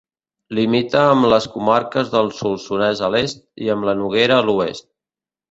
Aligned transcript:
Limita 0.59 1.03
amb 1.09 1.27
les 1.33 1.45
comarques 1.57 2.09
del 2.15 2.31
Solsonès 2.39 3.03
a 3.09 3.11
l'est 3.17 3.45
i 3.67 3.71
amb 3.75 3.89
la 3.91 3.95
Noguera 4.01 4.41
a 4.41 4.49
l'oest. 4.51 4.91